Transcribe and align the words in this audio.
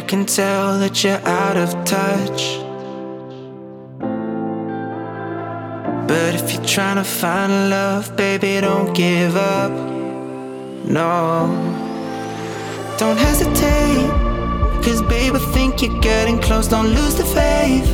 Can 0.00 0.26
tell 0.26 0.78
that 0.78 1.02
you're 1.02 1.24
out 1.26 1.56
of 1.56 1.70
touch. 1.84 2.58
But 6.08 6.34
if 6.34 6.52
you're 6.52 6.64
trying 6.64 6.96
to 6.96 7.04
find 7.04 7.70
love, 7.70 8.16
baby, 8.16 8.60
don't 8.60 8.92
give 8.94 9.36
up. 9.36 9.70
No, 10.86 11.46
don't 12.98 13.16
hesitate. 13.16 14.10
Cause, 14.84 15.02
babe, 15.02 15.34
I 15.34 15.38
think 15.54 15.82
you're 15.82 16.00
getting 16.00 16.40
close, 16.40 16.66
don't 16.66 16.88
lose 16.88 17.14
the 17.14 17.24
faith. 17.24 17.88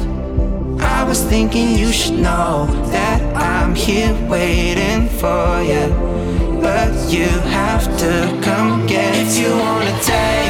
I 0.81 1.05
was 1.05 1.23
thinking 1.25 1.77
you 1.77 1.93
should 1.93 2.19
know 2.19 2.67
that 2.91 3.21
I'm 3.37 3.75
here 3.75 4.15
waiting 4.29 5.09
for 5.21 5.63
you. 5.63 5.87
But 6.61 6.93
you 7.13 7.29
have 7.61 7.85
to 7.99 8.41
come 8.43 8.87
get 8.87 9.15
if 9.15 9.39
you 9.39 9.51
wanna 9.51 9.99
take 10.03 10.46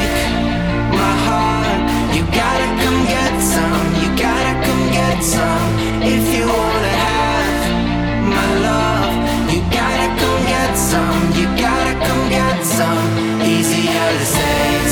some, 10.96 11.32
you 11.38 11.46
gotta 11.60 11.94
come 12.06 12.28
get 12.30 12.64
some. 12.64 13.42
Easier 13.42 14.08
to 14.18 14.24
say 14.24 14.85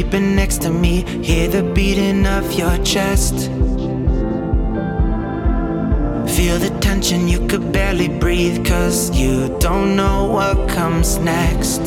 creeping 0.00 0.34
next 0.34 0.62
to 0.62 0.70
me. 0.70 1.02
Hear 1.22 1.48
the 1.48 1.62
beating 1.62 2.26
of 2.26 2.54
your 2.54 2.76
chest. 2.78 3.34
Feel 6.36 6.58
the 6.58 6.74
tension, 6.80 7.28
you 7.28 7.46
could 7.46 7.70
barely 7.70 8.08
breathe, 8.08 8.64
cause 8.64 9.14
you 9.14 9.54
don't 9.58 9.96
know 9.96 10.24
what 10.24 10.56
comes 10.70 11.18
next. 11.18 11.82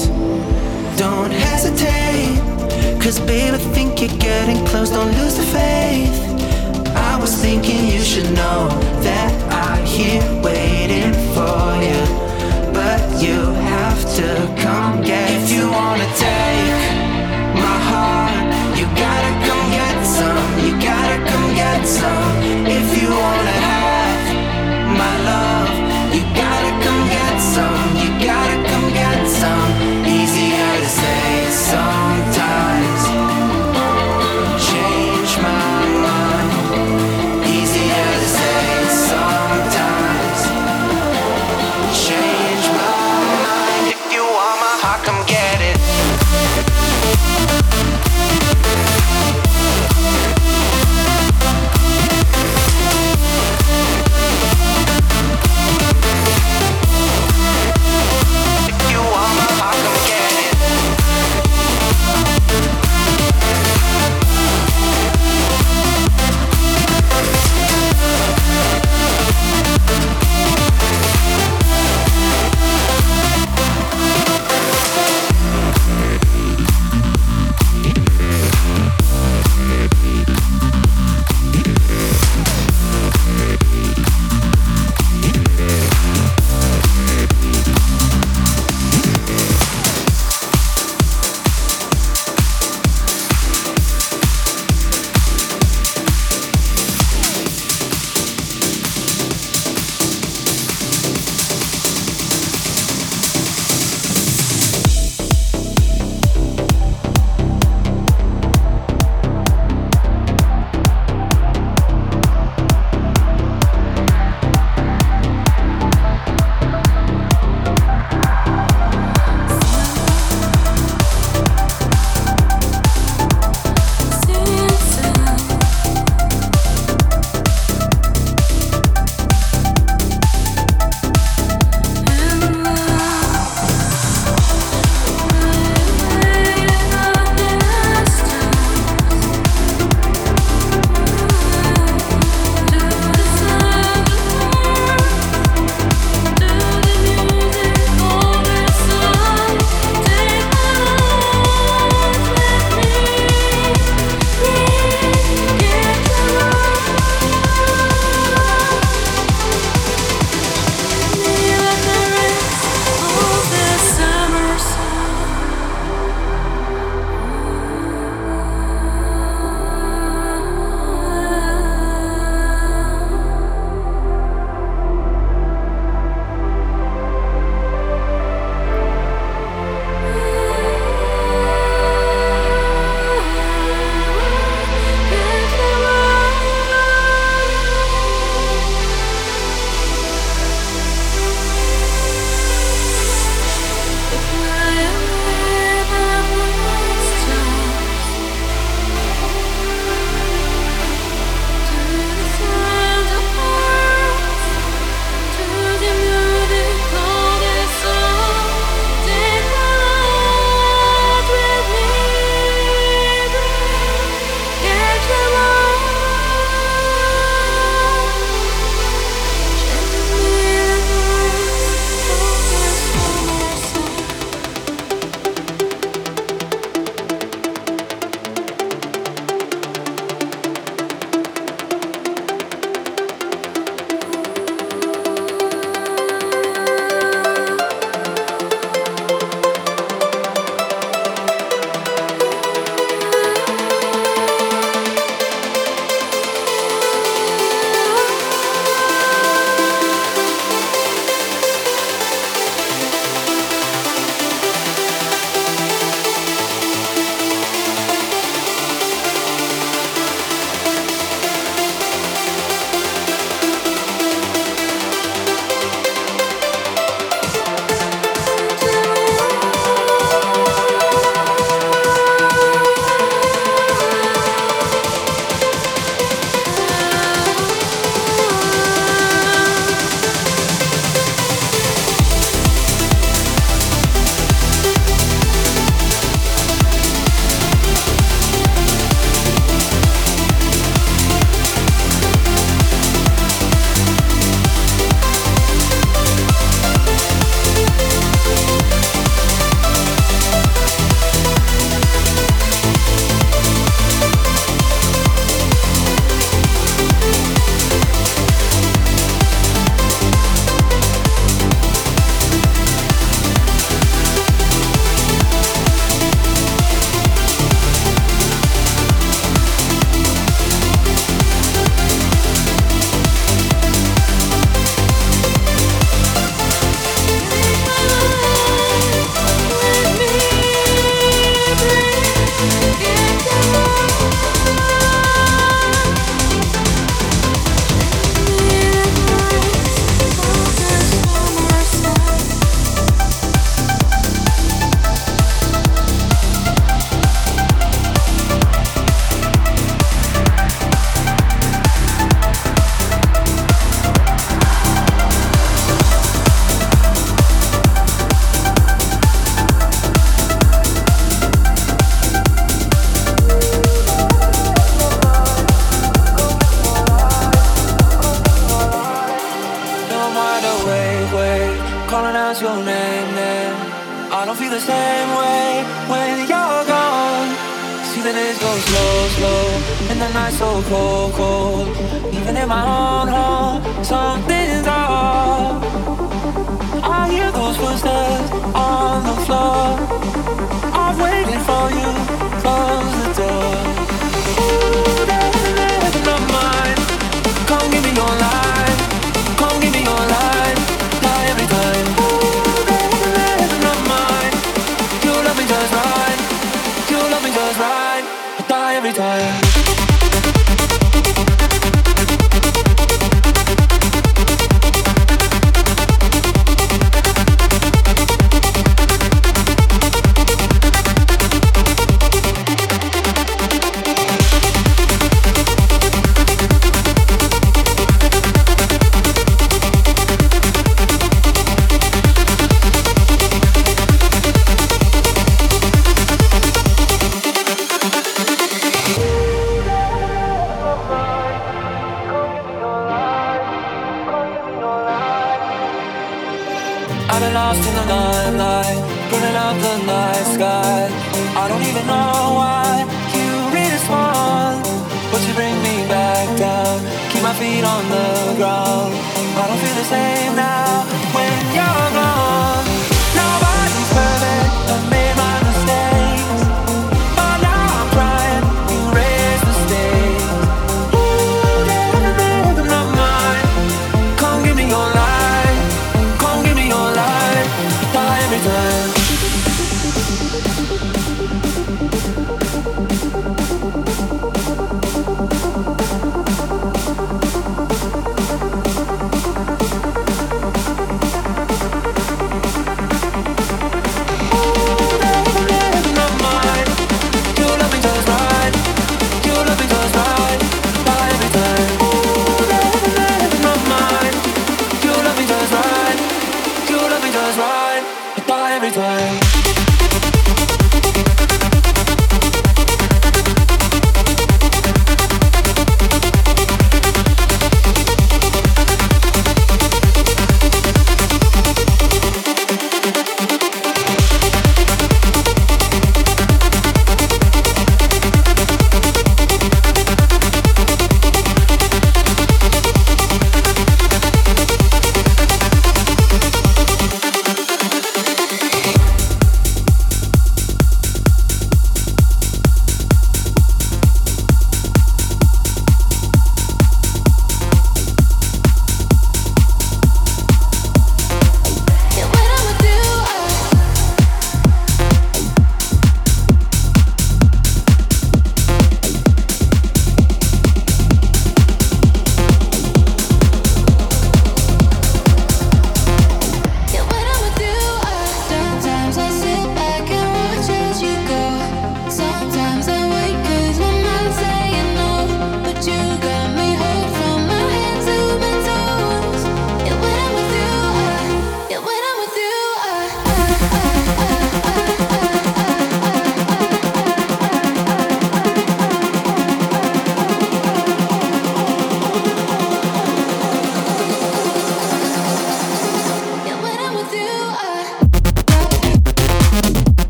Don't 0.96 1.32
hesitate, 1.32 2.38
cause 3.02 3.20
babe, 3.20 3.56
I 3.56 3.58
think 3.74 4.00
you're 4.00 4.20
getting 4.20 4.64
close, 4.68 4.92
don't 4.92 5.12
lose 5.18 5.36
the 5.36 5.48
faith. 5.60 6.16
I 6.96 7.18
was 7.20 7.34
thinking 7.42 7.88
you 7.88 8.02
should 8.02 8.30
know 8.36 8.68
that 9.02 9.34
I'm 9.52 9.86
here 9.86 10.22
waiting 10.44 11.14
for 11.34 11.62
you. 11.88 12.02
But 12.74 13.02
you 13.24 13.40
have 13.74 14.00
to 14.18 14.56
come 14.62 15.02
get 15.02 15.23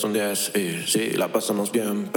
son 0.00 0.14
10 0.14 0.52
y 0.56 0.86
si 0.86 1.10
la 1.10 1.28
pasamos 1.28 1.70
bien. 1.72 2.10